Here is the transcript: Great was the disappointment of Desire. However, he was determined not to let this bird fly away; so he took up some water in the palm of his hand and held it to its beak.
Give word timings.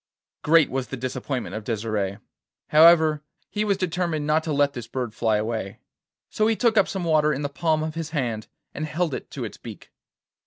Great 0.41 0.71
was 0.71 0.87
the 0.87 0.97
disappointment 0.97 1.53
of 1.53 1.63
Desire. 1.63 2.21
However, 2.69 3.21
he 3.51 3.63
was 3.63 3.77
determined 3.77 4.25
not 4.25 4.43
to 4.45 4.51
let 4.51 4.73
this 4.73 4.87
bird 4.87 5.13
fly 5.13 5.37
away; 5.37 5.77
so 6.27 6.47
he 6.47 6.55
took 6.55 6.75
up 6.75 6.87
some 6.87 7.03
water 7.03 7.31
in 7.31 7.43
the 7.43 7.49
palm 7.49 7.83
of 7.83 7.93
his 7.93 8.09
hand 8.09 8.47
and 8.73 8.87
held 8.87 9.13
it 9.13 9.29
to 9.29 9.45
its 9.45 9.57
beak. 9.57 9.91